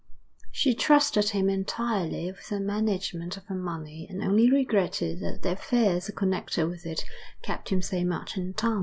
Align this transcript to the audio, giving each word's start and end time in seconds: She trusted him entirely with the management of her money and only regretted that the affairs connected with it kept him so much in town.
She 0.51 0.73
trusted 0.73 1.29
him 1.29 1.47
entirely 1.47 2.25
with 2.31 2.49
the 2.49 2.59
management 2.59 3.37
of 3.37 3.45
her 3.45 3.53
money 3.55 4.07
and 4.09 4.23
only 4.23 4.49
regretted 4.49 5.19
that 5.19 5.43
the 5.43 5.51
affairs 5.51 6.09
connected 6.17 6.67
with 6.67 6.87
it 6.87 7.05
kept 7.43 7.69
him 7.69 7.83
so 7.83 8.03
much 8.03 8.35
in 8.35 8.55
town. 8.55 8.79